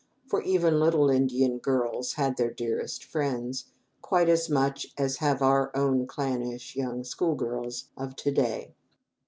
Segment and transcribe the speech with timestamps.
[0.25, 3.65] For even little Indian girls had their "dearest friends,"
[4.01, 8.73] quite as much as have our own clannish young school girls of to day.